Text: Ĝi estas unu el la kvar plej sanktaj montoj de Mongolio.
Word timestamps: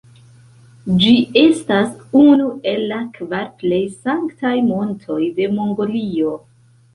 Ĝi 1.01 1.11
estas 1.41 1.91
unu 2.21 2.47
el 2.71 2.81
la 2.93 2.97
kvar 3.19 3.45
plej 3.61 3.83
sanktaj 3.99 4.55
montoj 4.71 5.21
de 5.39 5.47
Mongolio. 5.61 6.35